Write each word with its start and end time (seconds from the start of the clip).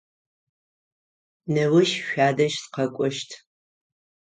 Неущ 1.53 1.91
шъуадэжь 2.05 2.57
сыкъэкӏощт. 2.61 3.29